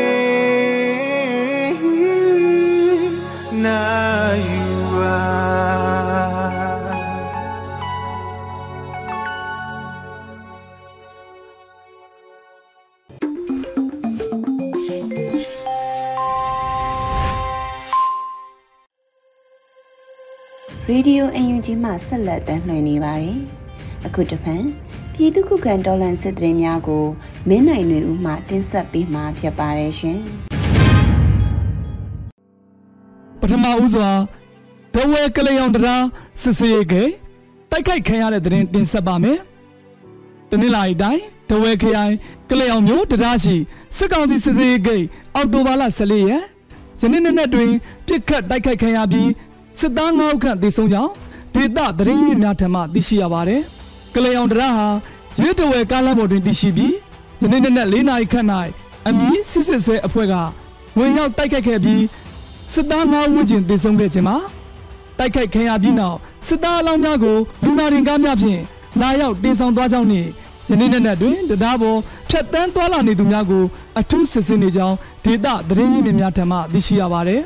[20.89, 23.39] ရေဒီယိုအန်ယူဂျီမှဆက်လက်တမ်းလှည့်နေပါတယ်။
[24.05, 24.63] အခုတစ်ဖန်
[25.13, 27.03] ပြည်သူ့ခုခံတော်လှန်စစ်တရင်များကို
[27.47, 30.19] မင်းနိုင်တွေဦးမှတင်ဆက်ပေးမှာဖြစ်ပါတယ်ရှင်
[33.39, 34.09] ပထမဦးစွာ
[34.93, 36.03] ဒဝဲကလေးအောင်တရား
[36.41, 36.93] စစ်စေးက
[37.71, 39.39] တိုက်ခိုက်ခံရတဲ့တဲ့ရင်တင်ဆက်ပါမယ်။
[40.49, 42.13] တနင်္လာရီတိုင်းဒဝဲခရိုင်
[42.49, 43.55] ကလေးအောင်မြို့တရားရှိ
[43.97, 44.89] စစ်ကောင်စီစစ်စေးက
[45.35, 46.43] အောက်တိုဘာလ14ရက်
[47.01, 47.71] ယနေ့နေ့နဲ့တွင်
[48.07, 49.29] ပြစ်ခတ်တိုက်ခိုက်ခံရပြီး
[49.79, 51.11] စစ်သား9ဦးခန့်သေဆုံးကြောင်း
[51.55, 53.61] ဒေသသတင်းရင်းများထံမှသိရှိရပါတယ်။
[54.15, 54.87] ကလေးအောင်တရားဟာ
[55.41, 56.93] ရဲတဝဲကားလမ်းပေါ်တွင်တည်ရှိပြီး
[57.41, 58.47] ယနေ့နေ့နဲ့၄နာရီခန့်၌
[59.07, 60.33] အမည်စစ်စစ်ဆဲအဖွဲ့က
[60.97, 62.03] ဝင်ရောက်တိုက်ခိုက်ခဲ့ပြီး
[62.73, 64.37] စစ်သား၅ဦးချင်းသေဆုံးခဲ့ခြင်းမှာ
[65.17, 66.17] တိုက်ခိုက်ခံရပြီးနောက်
[66.47, 68.61] စစ်သားအလောင်းများကိုလူနာရင်ကားများဖြင့်
[69.01, 70.29] လာရောက်တင်ဆောင်သွားကြောင်းနှင့်
[70.69, 71.97] ယနေ့နေ့နဲ့တွင်တရားပေါ်
[72.29, 73.63] ဖြတ်တန်းသွားလာနေသူများကို
[73.99, 77.41] အထူးစစ်ဆေးနေကြောင်းဒေသသတင်းရင်းမြစ်များထံမှသိရှိရပါသည်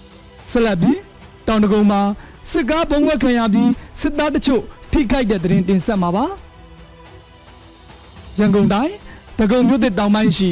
[0.50, 0.98] ။ဆက်လက်ပြီး
[1.46, 2.00] တောင်တကုံမှာ
[2.50, 6.24] စစ်ကားဘုံဝက်ခံရပြီးစစ်သားတချို့ထိခိုက်တဲ့သတင်းတင်ဆက်မှာပါ။
[8.38, 8.92] ရန်ကုန်တိုင်း
[9.38, 10.50] တကုံမြို့သစ်တောင်ပိုင်းရှိ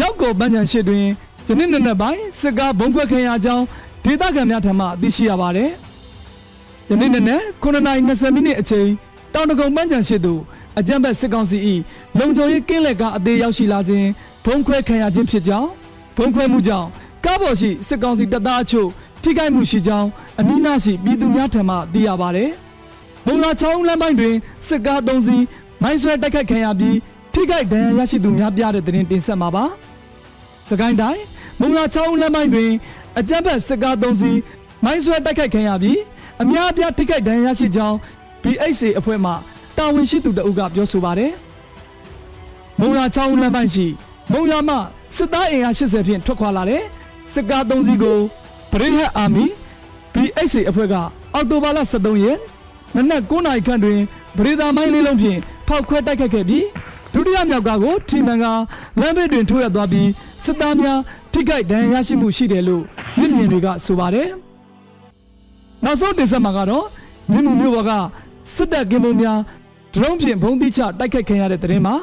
[0.00, 1.04] ရောက်ကိုဗန်းချန်ရှိတွင်
[1.46, 3.64] ယနေ့နေ့နဲ့ပိုင်းစစ်ကားဘုံခွက်ခင်ရကြောင်း
[4.04, 5.70] ဒေသခံများထံမှသိရှိရပါတယ်။
[6.90, 8.88] ယနေ့နေ့နဲ့9:20မိနစ်အချိန်
[9.34, 10.40] တောင်တကုံဗန်းချန်ရှိသို့
[10.78, 11.58] အကြမ်းဖက်စစ်ကောင်စီ၏
[12.18, 14.04] လုံခြုံရေးကင်းလက်ကားအသေးရောက်ရှိလာစဉ်
[14.44, 15.70] ဘုံခွဲခံရခြင်းဖြစ်ကြောင်း
[16.16, 16.88] ဘုံခွဲမှုကြောင့်
[17.24, 18.88] ကားပေါ်ရှိစစ်ကောင်စီတပ်သားအချို့
[19.22, 20.08] ထိခိုက်မှုရှိကြောင်း
[20.40, 22.50] အမိနာရှိပြည်သူများထံမှသိရပါတယ်။
[23.26, 24.34] မုံလာချောင်းလမ်းပိုင်းတွင်
[24.68, 25.44] စစ်ကား၃စီး
[25.82, 26.96] မိုင်းဆွဲတိုက်ခိုက်ခံရပြီး
[27.34, 29.64] ထိခိုက်ဒဏ်ရာရရှိသူများပြတဲ့သတင်းတင်ဆက်မှာပါ။
[30.68, 31.22] စကိုင်းတိုင်း
[31.60, 32.70] မုံလာချောင်းလမ်းပိုင်းတွင်
[33.18, 34.38] အကြမ်းဖက်စစ်ကား၃စီး
[34.84, 35.98] မိုင်းဆွဲတိုက်ခိုက်ခံရပြီး
[36.42, 37.96] အများအပြားထိခိုက်ဒဏ်ရာရရှိကြောင်း
[38.42, 39.32] BHC အဖွဲ့မှ
[39.78, 41.32] တာဝန်ရှိသူတအုပ်ကပြောဆိုပါတယ်။
[42.80, 43.86] မုံလာချောင်းလမ်းပိုင်းရှိ
[44.32, 44.76] မုံလာမှ
[45.16, 46.82] စစ်သားအင်အား80ဖြင့်ထွက်ခွာလာတဲ့
[47.32, 48.18] စစ်ကား၃စီးကို
[48.72, 49.44] ပရိဟတ်အာမီ
[50.14, 50.94] BHC အဖွဲ့က
[51.34, 52.38] အောက်တိုဘာလ23ရက်
[52.96, 53.98] နနက်9နာရီခန့်တွင်
[54.36, 56.64] ဗရေဒါမိုင်းလေးလုံးဖြင့်ဖောက်ခွဲတိုက်ခတ်ခဲ့ပြီး
[57.12, 58.46] ဒုတိယမြောက်ကားကိုထီမန်က
[59.00, 60.08] လမ်းဘေးတွင်ထိုးရသွားပြီး
[60.44, 60.98] စစ်သားများ
[61.32, 62.82] ထိခိုက်ဒဏ်ရာရရှိမှုရှိတယ်လို့
[63.18, 64.28] မြင့်မြင်တွေကဆိုပါတယ်။
[65.84, 66.86] နောက်ဆုံးတင်ဆက်မှာကတော့
[67.30, 67.92] မြင့်မှုမျိုးဘော်က
[68.54, 69.38] စစ်တပ်ကင်းပုံများ
[69.94, 71.94] ဒရုန်းဖြင့်ဘုံတိချတိုက်ခိုက်ခံရတဲ့တဲ့တင်မှာ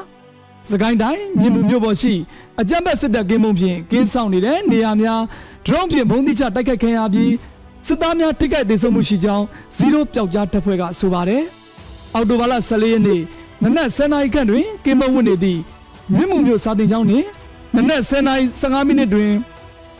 [0.67, 2.13] စကိုင်းတိုင်းမြင့်မှုမျိုးပေါ်ရှိ
[2.61, 5.21] အကြမ်းဖက်စစ်တပ်ကင်းပုံဖြင့်ကင်းဆောင်နေတဲ့နေရာများ
[5.65, 7.31] ဒရုန်းဖြင့်ဘုံတိချတိုက်ခိုက်ခံရပြီး
[7.87, 9.45] စစ်သားများထိခိုက်ဒေဆုံးမှုရှိကြောင်း
[9.75, 11.43] ဇီရိုပျောက်ကြားတပ်ဖွဲ့ကဆိုပါတယ်။
[12.15, 13.21] အော်တိုဘာလ14ရက်နေ့
[13.63, 15.59] နနက်10:00နာရီခန့်တွင်ကင်းမဝင်နေသည့်
[16.13, 17.25] မြင့်မှုမျိုးစာတင်ကျောင်းနှင့်
[17.75, 19.31] နနက်10:00နာရီ15မိနစ်တွင်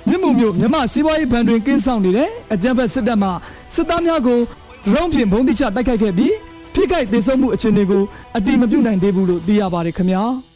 [0.07, 3.29] မြင့်မှုမျိုးမြမစီးပွားရေးဘဏ်တွင်ကင်းဆောင်နေတဲ့အကြမ်းဖက်စစ်တပ်မှ
[3.75, 4.39] စစ်သားများကို
[4.85, 6.33] ဒရုန်းဖြင့်ဘုံတိချတိုက်ခိုက်ခဲ့ပြီး
[6.73, 8.03] ထိခိုက်ဒေဆုံးမှုအခြေအနေကို
[8.37, 10.23] အတိမပြုနိုင်သေးဘူးလို့သိရပါတယ်ခင်ဗျာ။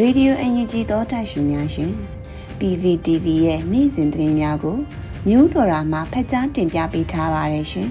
[0.00, 1.92] ရေဒီယိုအန်ယူဂျီသောတိုက်ရှင်များရှင်
[2.58, 4.76] PVTV ရဲ့နေ့စဉ်သတင်းများကို
[5.28, 7.88] မျိုးတော်ရာမှဖတ်ကြားတင်ပြပေးထားပါတယ်ရှင်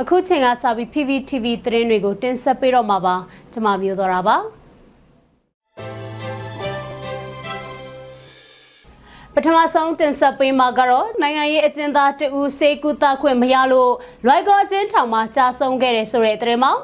[0.00, 3.16] အခုချိန်ကစပြီး PPTV သတင်းတွေကိုတင်ဆက်ပေးတော့မှာပါ
[3.52, 4.36] ကျွန်မမျိုးတော်တာပါ
[9.34, 13.92] ပထမဆုံးတင်ဆက်ပေးမှာကတော့နိုင်ငံရေးအကျဉ်းသားတဦးစေကူတာခွင့်မရလို့
[14.26, 16.74] လွိုက်ကောအကျဉ်းထောင်မှာကြာဆုံးခဲ့တယ်ဆိုတဲ့သတင်းမှာ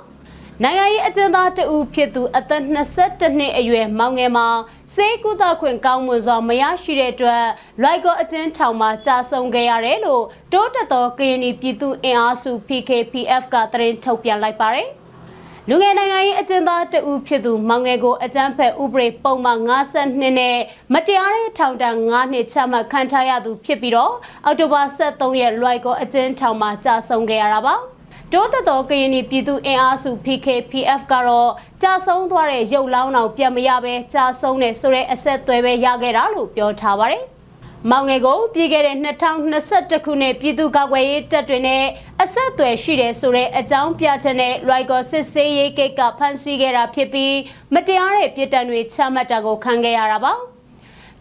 [0.65, 4.49] နိုင်ငံရေးအကျဉ်းသားတဦးဖြစ်သူအသက်22နှစ်အရွယ်မောင်ငယ်မှာ
[4.95, 7.45] စေကူတာခွင့်ကောင်းမွန်စွာမရရှိတဲ့အတွက်
[7.83, 14.89] လွိုက်ကောအကျဉ်းထောင်မှာကြာဆုံးခဲ့ရတယ်လို့တိုးတက်သောကရင်ပြည်သူအင်အားစု PKPF ကသတင်းထုတ်ပြန်လိုက်ပါတယ်။
[15.69, 20.57] လူငယ်နိုင်ငံရေးအကျဉ်းသားတဦးဖြစ်သူမောင်ငယ်ကိုအကြမ်းဖက်ဥပဒေပုံမှန်52နဲ့
[20.93, 27.77] မတရားတဲ့ထောင်ဒဏ်9နှစ်ချမှတ်ခံထားရသူဖြစ်ပြီးတော့အောက်တိုဘာ23ရက်လွိုက်ကောအကျဉ်းထောင်မှာကြာဆုံးခဲ့ရတာပါ။
[28.33, 31.51] တတိုးသက်တော်ကရင်ပြည်သူအင်အားစု PKPF ကတော့
[31.83, 37.25] ကြာဆုံးသွားတဲ့ရုပ်လောင်းအောင်ပြန်မရပဲကြာဆုံးနေဆိုတဲ့အဆက်အသွယ်ပဲရခဲ့တာလို့ပြောထားပါတယ်။
[37.91, 41.85] မောင်ငယ်ကိုပြည်ခဲ့တဲ့2021ခုနှစ်ပြည်သူ့ကာကွယ်ရေးတပ်တွေနဲ့
[42.23, 47.35] အဆက်အသွယ်ရှိတယ်ဆိုတဲ့အကြောင်းပြချက်နဲ့ Rigo စစ်စေးရေးကိတ်ကဖမ်းဆီးခဲ့တာဖြစ်ပြီး
[47.75, 50.35] မတရားတဲ့ပြည်တံတွေချမှတ်တာကိုခံခဲ့ရတာပါ။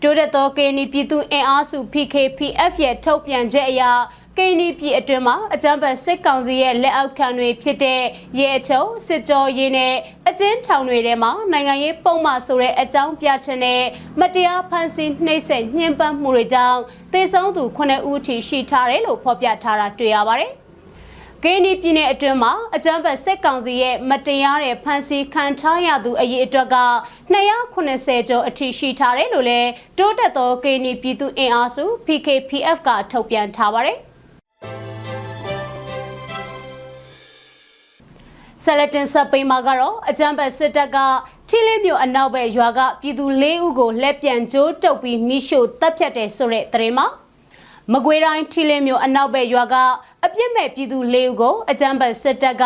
[0.02, 3.84] တိုးတက်သောကေနီပြည်သူအင်အားစု PKPF ရဲ့ထုတ်ပြန်ချက်အရ
[4.38, 8.02] ကိန်းဒီပြည်အတွင်းမှာအကြံဖတ်စစ်ကောင်စီရဲ့လက်အောက်ခံတွေဖြစ်တဲ့
[8.40, 9.94] ရဲအချုပ်စစ်ကြောရေးနဲ့
[10.30, 13.82] အကျဉ်းထောင်တွေထဲမှာနိုင်ငံရေးပုံမှန်ဆိုတဲ့အကြောင်းပြချက်နဲ့
[14.20, 16.80] မတရားဖမ်းဆီးနှိပ်စက်ညှဉ်းပန်းမှုတွေကြောင့်
[17.14, 20.52] သေဆုံးသူ9ဦးထိရှိထားတယ်လို့ဖော်ပြထားတာတွေ့ရပါတယ်။
[21.44, 26.78] ဂိနီပြည်နယ်အတွင်းမှာအကြမ်းဖက်စစ်ကောင်စီရဲ့မတရားတဲ့ဖမ်းဆီးခံထားရသူအရေးအတွက်က
[27.34, 34.00] 290ကျော်အထိရှိထားတယ်လို့လည်းတိုးတက်သောဂိနီပြည်သူအင်အားစု PKPF ကထုတ်ပြန်ထားပါတယ်။
[38.64, 40.98] ဆက်လက်တင်ဆက်ပေးမှာကတော့အကြံပတ်စစ်တပ်က
[41.50, 47.08] ထီလင်းမြို့အနောက်ဘက်ရွာကပြည်သူ၄ဦးကိုလက်ပြန်ကျိုးတုပ်ပြီးမိရှို့တပ်ဖြတ်တယ်ဆိုတဲ့သတင်းမှာ
[47.92, 49.76] မကွေးတိုင်းထီလင်းမြို့အနောက်ဘက်ရွာက
[50.26, 52.64] အပြစ်မဲ့ပြည်သူ၄ဦးကိုအကြံပတ်စစ်တပ်က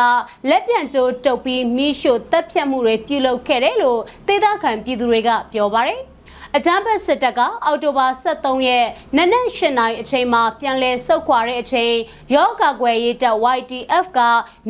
[0.50, 6.02] လက်ပြန်ကျိုးတုပ်ပြီးမိရှို့တပ်ဖြတ်မှုတွေပြုလုပ်ခဲ့တယ်လို့ဒေသခံပြည်သူတွေကပြောပါတယ်။
[6.58, 8.86] အကြမ်းဖက်စစ်တပ်ကအောက်တိုဘာ23ရက်
[9.18, 11.94] နနက်8နာရီအချိန်မှာပြန်လည်ဆုတ်ခွာတဲ့အချိန်
[12.36, 14.20] ရောဂါကွယ်ရေးတပ် YTF က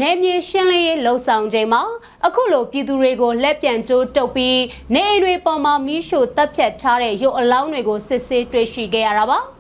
[0.02, 1.84] နေမြေရှင်းလင်းရေးလှုံ့ဆော်ချိန်မှာ
[2.26, 4.60] အခုလိုပြည်သူတွေကိုလက်ပြန်ကျိုးတုပ်ပြီး
[4.94, 9.40] နေအိမ်တွေပေါ်မှာမီးရှို့တပ်ဖြတ်ထားတဲ့ရုပ်အလောင်းတွေကိုစစ်ဆေးတွေ့ရှိခဲ့ရတာပါ။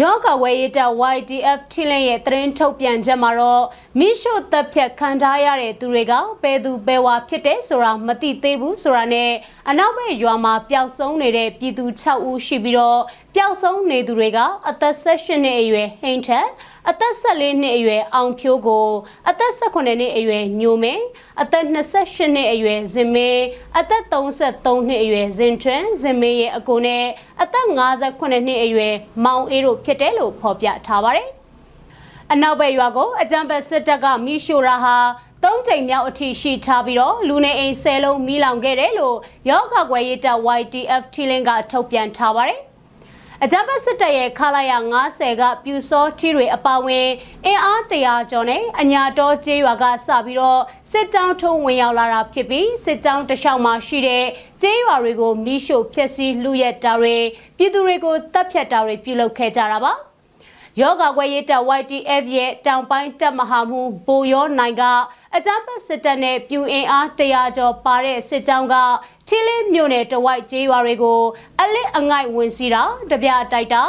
[0.00, 3.64] ယောဂဝေးရတဲ့ YDF ထင်းလင်းရဲ့သတင်းထုတ်ပြန်ချက်မှာတော့
[3.98, 9.30] မိရှုတပ်ဖြတ်ခံထားရတဲ့သူတွေကဘယ်သူဘယ်ဝါဖြစ်တဲ့ဆိုတာမသိသေးဘူးဆိုတာနဲ့
[9.68, 13.00] အနောက်ဘက်ရွာမှာပျောက်ဆုံးနေတဲ့ပြည်သူ6ဦးရှိပြီးတော့
[13.34, 16.46] ပျောက်ဆုံးနေသူတွေကအသက်16နှစ်အရွယ်ဟိန်ထက်
[16.90, 18.88] အသက်14နှစ်အရွယ်အောင်ဖြိုးကို
[19.28, 21.04] အသက်18နှစ်အရွယ်ညိုမင်း
[21.42, 23.44] အသက်28နှစ်အရွယ်ဇင်မင်း
[23.78, 27.04] အသက်33နှစ်အရွယ်ဇင်ထွန်းဇင်မင်းရဲ့အကိုနဲ့
[27.42, 28.94] အသက်58နှစ်အရွယ်
[29.24, 31.28] မောင်အေးတို့ဖြစ်တယ်လို့ဖော်ပြထားပါတယ်။
[32.32, 34.96] အနောက်ဘက်ရွာကိုအကြံပတ်စစ်တပ်ကမိရှို့ရာဟာ
[35.44, 39.16] သုံးချိန်မြောက်အထိရှိထားပြီးတော့လူနေအိမ်ဆယ်လုံးမိလောင်ခဲ့တယ်လို့
[39.50, 42.60] ရောဂါကွယ်ရေးတပ် YTF ထီလင်းကထုတ်ပြန်ထားပါတယ်။
[43.46, 44.72] အကြမ်းဖက်စစ်တပ်ရဲ့ခလာရ
[45.06, 47.08] 90ကပြူစောထီတွေအပါဝင်
[47.46, 54.24] အင်အား100ကျော်နဲ့အညာတော်ကျေးရွာကစပြီးတော့စစ်ကြောင်းထုံးဝင်ရောက်လာတာဖြစ်ပြီးစစ်ကြောင်းတစ်လျှောက်မှာရှိတဲ့
[54.62, 57.16] ကျေးရွာတွေကိုမိရှို့ဖျက်ဆီးလူရက်တာတွေ
[57.56, 59.92] ပြည်သူတွေကိုတပ်ဖြတ်တာတွေပြုလုပ်ခဲ့ကြတာပါ
[60.80, 64.82] ယောဂကွယ်ရေးတပ် YTF ရဲ့တောင်ပိုင်းတပ်မဟာမှုဘိုရောနိုင်က
[65.34, 68.74] အကြမ်းဖက်စစ်တပ်နဲ့ပြူအင်အား100ကျော်ပါတဲ့စစ်ကြောင်းက
[69.28, 71.20] ထီလင်းမြို့နယ်တဝိုက်ကျေးရွာတွေကို
[71.60, 73.82] အလစ်အငိုက်ဝင်စီတာတပြတိုက်တာ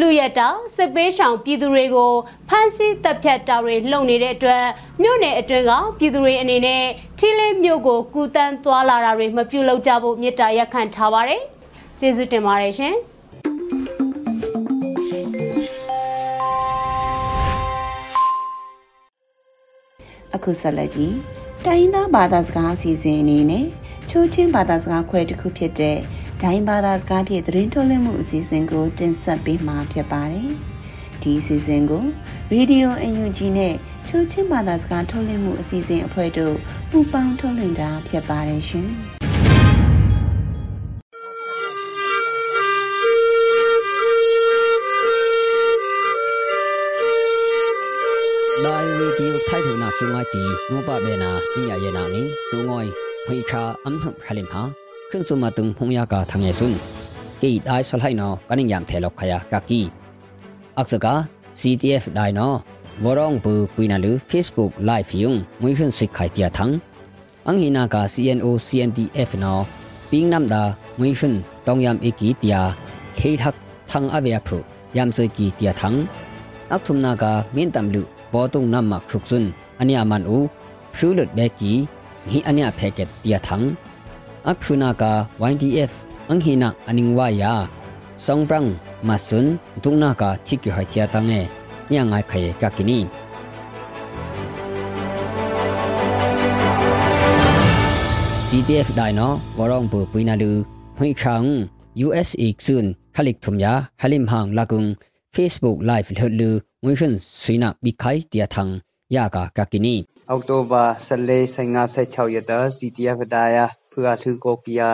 [0.00, 2.12] လူရတာစစ်ပေးဆောင်ပြည်သူတွေကို
[2.48, 4.64] ဖမ်းဆီးတပ်ဖြတ်တာတွေလုပ်နေတဲ့အတွက်
[5.02, 6.84] မြို့နယ်အတွင်းကပြည်သူတွေအနေနဲ့
[7.18, 11.42] ထီလင်းမြို့ကိုကူတန်းသွားလာတာတွေမပြုလုပ်ကြဖို့မြစ်တာရက်ခံထားပါတယ်။
[12.00, 12.96] ကျေးဇူးတင်ပါတယ်ရှင်။
[20.34, 21.14] အခုဆက်လက်ပြီး
[21.66, 23.66] တိုင်းသားဘာသာစကားအစီအစဉ်အနေနဲ့
[24.10, 25.98] ချိုးချင်းဘာသာစကားခွဲတစ်ခုဖြစ်တဲ့
[26.42, 30.50] ဒိုင်းဘာသာစကားဖြင့်သတင်းထုတ်လွှင့်မှုအစီအစဉ်ကို တင်ဆက်ပေးမှာဖြစ်ပါတယ်။
[31.22, 32.04] ဒီအစီအစဉ်ကို
[32.52, 33.74] Radio UNG နဲ့
[34.08, 36.56] ချိုးချင်းဘာသာစကားထုတ်လွှင့်မှုအစီအစဉ်အဖွဲ့တို့
[36.90, 38.88] ပူးပေါင်းထုတ်လွှင့်တာဖြစ်ပါတယ်ရှင်။
[48.64, 54.62] ဒိုင်ဝီဒီယိုထိုင်ထနာချုံငါတီနောပဘေနာညရယနာနီတူငွိုင်း ဟွေခါအမ်နှခလင်ဟာ
[55.10, 56.78] ခွန်းစုမတုံဖုံယာကာထငေဆွန်း
[57.42, 59.80] ကေဒိုင်ဆလဟိုင်နောကနင်းယမ်ထေလောက်ခယာကာကီ
[60.78, 61.14] အခစကာ
[61.60, 62.52] CTF ဒိုင်နော
[63.04, 66.74] ဝရောင်ပူပွိနာလူ Facebook live ယုံမွေခွန်းဆွိခိုင်တျာထန်း
[67.46, 69.58] အင်ဟိနာကာ CNO CNDF နော
[70.10, 70.62] ပင်းနမ်ဒါ
[70.98, 72.60] မွေခွန်းတောင်ယမ်အကီတျာ
[73.18, 73.56] ခေထက်
[73.90, 74.56] ထန်းအဝေဖု
[74.96, 76.00] ယမ်ဆွိကီတျာထန်း
[76.72, 79.48] အခထုမနာကာမင်းတမ်လူဘောတုံနမ်မခရုကဆွန်း
[79.80, 80.46] အနိယမန်ဦး
[80.94, 81.72] ဖြူလွတ်ဘဲကီ
[82.28, 83.64] hi ania packet tia thang
[84.50, 85.12] aphuna ka
[85.50, 85.92] YDF
[86.32, 87.52] anghina aningwa ya
[88.24, 88.68] songprang
[89.08, 89.46] masun
[89.82, 91.40] tungna ka thiki ha tia tange
[91.90, 92.98] nya ngai khaye ka kini
[98.48, 100.52] CTF dai no warong bu puina lu
[100.98, 101.48] hui khang
[102.06, 102.86] USA sun
[103.16, 104.88] halik thumya halim hang lagung
[105.34, 106.50] Facebook live hlu
[106.82, 108.70] ngui hun suinak bi khai tia thang
[109.14, 109.94] ya ka ka kini
[110.30, 114.90] အောက်တိုဘာ14 15 16ရက်တာစီတီအဖဒါယာဖူအလှကိုကီယာ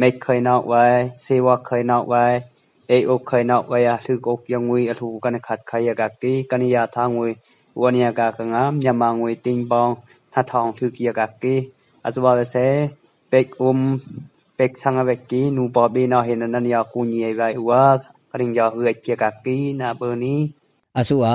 [0.00, 2.36] မိတ်ခိုင်နောက်ဝိုင်စေဝခိုင်နောက်ဝိုင်
[2.90, 7.28] အေအိုခိုင်နောက်ဝိုင်အလှကိုပြငွေအလှကန်ခတ်ခိုင်ရကတိကနိယာသာငွေ
[7.80, 9.94] ဝနိယာကကငါမြန်မာငွေတင်ပေါင်း
[10.32, 11.54] နှထောင်လှကီယာကကိ
[12.06, 12.66] အစဘဝစေ
[13.30, 13.78] ပက်အုံ
[14.58, 17.82] ပက်ဆန်ဝက်ကီနူပဘေနာဟေနနနိယာကူညီဝိုင်ဝါ
[18.30, 20.34] ကရင်ယာဟွေကီယာကကိနာဘနီ
[20.98, 21.34] အဆူအာ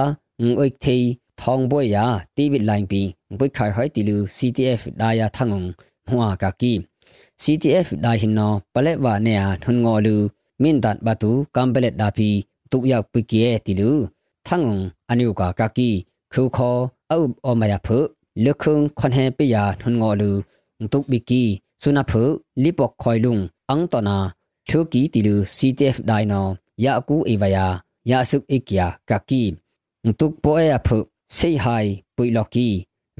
[0.57, 3.01] ငွေထေ ထောင်ဘွေယာတီဗစ်လိုင်းပီ
[3.37, 5.61] ဘွေခိုင်ဟိုက်တီလူ CTF ဒါယာထငုံ
[6.07, 6.73] ဟွာကာကီ
[7.43, 10.15] CTF ဒါဟင်နောပလက်ဝါနေယာထွန်ငောလူ
[10.61, 12.29] မင်ဒတ်ဘတူကမ်ပလက်ဒါပီ
[12.71, 13.91] တုယောက်ပိကီယတီလူ
[14.47, 14.75] ထငုံ
[15.09, 15.89] အနုကာကာကီ
[16.33, 16.77] ခူခော
[17.11, 17.97] အုပ်အောမယာဖု
[18.45, 20.31] လခုံခွန်ဟေပိယာထွန်ငောလူ
[20.91, 21.43] တုဘီကီ
[21.81, 22.21] ဆုနာဖု
[22.63, 23.35] လီပေါခွိုင်လုံ
[23.69, 24.17] အန်တနာ
[24.69, 26.45] ထုကီတီလူ CTF ဒိုင်နော
[26.83, 27.65] ယာကူအေဝယာ
[28.09, 29.41] ယာဆုအေကီယာကာကီ
[30.19, 30.97] တုကပိုအေဖု
[31.37, 32.67] စေဟိုင်ပွိလော်ကီ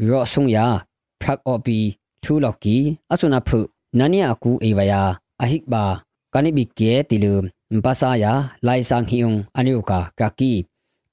[0.08, 0.66] ရောဆုံယာ
[1.22, 1.80] ဖရက်အော်ပီ
[2.24, 2.76] ထူလော်ကီ
[3.12, 3.60] အဆုနာဖု
[4.00, 5.02] နနီယာကူအေဝယာ
[5.42, 5.84] အဟိကဘာ
[6.34, 7.34] ကနိဘီကေတီလူ
[7.74, 8.32] မပစာယာ
[8.68, 10.52] လိုင်ဆောင်ဟီယုံအနုကာကကီ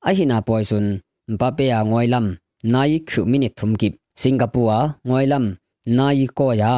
[0.07, 0.87] အဟိနာပွိုင်ဆွန်
[1.41, 2.29] ပပေယာငွိုင်လမ်
[2.75, 3.89] နိုင်ခုမိနစ်ထုံကိ
[4.23, 5.47] စင်ကာပူအာငွိုင်လမ်
[5.99, 6.73] နိုင်ကိုယာ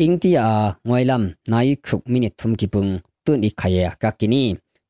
[0.00, 0.46] အင်းတီယာ
[0.88, 2.90] ငွိုင်လမ်နိုင်ခုမိနစ်ထုံကိပုန်
[3.24, 4.44] တွန်အိခယာကကီနီ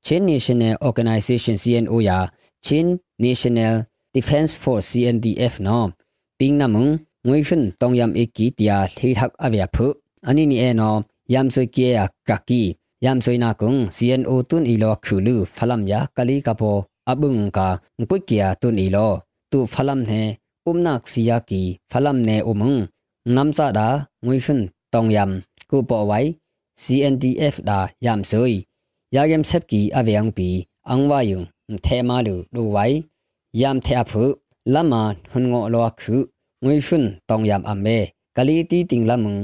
[0.07, 2.19] Chin National Organization CNO ya
[2.65, 2.87] Chin
[3.25, 3.75] National
[4.17, 5.93] Defense Force CNDF no
[6.41, 9.87] ping namung ngoi hun tong yam eki tia thei thak avya phu
[10.29, 10.91] ani ni e no
[11.33, 12.63] yam soi ke ya kaki
[13.05, 16.73] yam soi na kung CNO tun ilo khulu phalam ya kali kapo
[17.11, 17.69] abung ka
[18.01, 19.09] ngpui kia tun ilo
[19.51, 20.23] tu phalam ne
[20.71, 22.79] umnak siya ki phalam ne umung
[23.35, 23.89] namsa da
[24.25, 24.61] ngui hun
[24.93, 25.31] tong yam
[25.71, 26.27] ku po wai
[26.83, 28.55] CNDF da yam soi
[29.15, 30.49] ya yam sep ki avyang pi
[30.93, 31.47] angwa yung
[31.85, 32.93] the ma lu du wai
[33.61, 34.25] ยามเทอพุ
[34.75, 36.23] ละมาหุนงอลอคือ
[36.65, 37.87] งุยชุนตองยามอเม
[38.37, 39.37] กะลีตีติงละมึง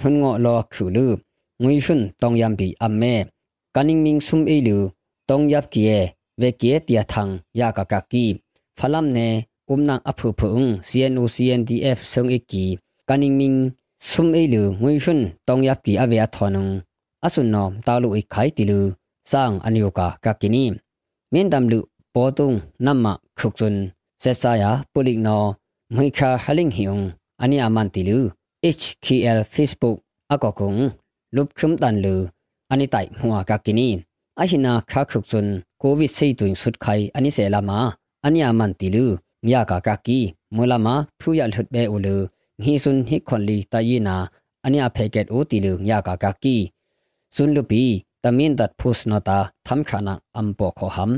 [0.00, 1.12] หุนงอลอคือลือ
[1.62, 3.02] งุยชุนตองยามบีอเม
[3.74, 4.82] กะนิงมิงซุมเอลือ
[5.28, 5.92] ตองยับเกีย
[6.38, 8.24] เวเกียเตียทังยากะกะกี
[8.78, 9.28] ဖလမ်နေ
[9.70, 12.64] ဥမ်နန်အဖုဖုံ CNU CNDF ဆုံအကီ
[13.08, 13.60] ကနင်းမင်း
[14.10, 16.66] ဆုံအေလူငွေရှင်တောင်ရပ်ကီအဝေအထောနုံ
[17.26, 18.80] အဆုနောတာလူအိခိုင်တီလူ
[19.30, 20.64] စန်အနိယကာကကီနီ
[21.32, 21.80] မင်းတမ်လူ
[22.14, 22.50] ပေါ်တုံ
[22.86, 23.06] နမ
[23.38, 23.76] ခရုကဇွန်
[24.22, 25.42] ဆက်ဆာယာပူလိကနော
[25.96, 26.98] မိခါဟလင်းဟီယုံ
[27.42, 28.18] အနီအမန်တီလူ
[28.78, 29.96] HKL Facebook
[30.32, 30.72] အကောကုံ
[31.36, 32.14] လုပ်ခုမ်တန်လူ
[32.72, 33.88] အနီတိုင်မွာကကီနီ
[34.40, 35.48] အဟိနာခါခရုကဇွန်
[35.82, 37.78] ကိုဗစ်ဆေးတွင်ဆုတ်ခိုင်အနီဆဲလာမာ
[38.26, 39.04] အနီအမန်တီလူ
[39.48, 40.18] ညကာကကီ
[40.56, 42.16] မလာမာဖူရလှတ်ဘဲအိုလူ
[42.62, 44.16] ငီဆွန်ဟိခွန်လီတယီနာ
[44.64, 46.56] အနီအဖေကက်အိုတီလူညကာကကီ
[47.34, 47.82] ဆွန်လူပီ
[48.24, 51.14] တမင်ဒတ်ဖုစနတာသမ်ခါနာအမ်ပိုခိုဟမ်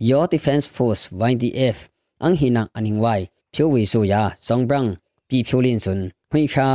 [0.00, 1.78] Your Defense Force YDF
[2.22, 4.88] အန်ဟိနာအနင်းဝိုင်ဖြိုဝေဆိုယာဇောင်ဘရန်
[5.28, 6.68] ပြီဖြိုလင်းဆွန်ဟွိခါ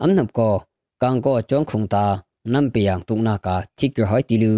[0.00, 0.54] အမ်နပ်ကို
[1.02, 2.04] ကန်ကိုចောင်းခုံတာ
[2.52, 4.52] နမ်ပီယန်တုနာကာချိကဟိုင်တီလူ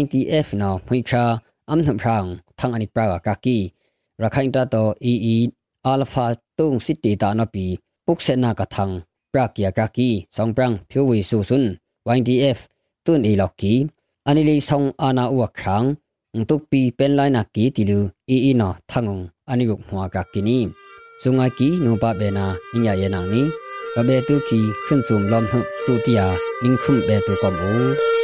[0.00, 1.24] YTF နော်မွိခါ
[1.68, 2.26] အမ်နှမ်ဖရန်
[2.58, 3.56] သံအနိပရာကကီ
[4.20, 5.36] ရခိုင်တာတော့ EE
[5.86, 6.26] အလဖာ
[6.58, 7.66] တုံစစ်တီတာနပီ
[8.06, 8.84] ပုတ်စနာကထံ
[9.32, 11.68] ပရာကီယာကကီဆောင်ပရန်ဖြိုဝေဆူဆွန်း
[12.16, 12.58] YTF
[13.04, 13.74] တွန်အီလော်ကီ
[14.28, 16.03] အနိလီဆောင်အာနာဥအခန်းတုတ်ပီပန်လိုင်းနာကီတီလူ EE နော်သငုံအ
[19.58, 20.58] နိယုမွာကကီနီ
[21.22, 23.42] ဇုံငါကီနိုပဘေနာညညာယေနာနီ
[23.94, 26.26] ဘဘေတုကီခွန်းစုံလမ်နှုတူတီယာ
[26.62, 28.23] နင်းခုမ်ဘေတုကမ်အိုကတော့